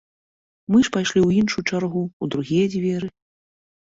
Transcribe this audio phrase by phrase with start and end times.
[0.75, 3.11] Мы ж пайшлі ў іншую чаргу, у другія дзверы.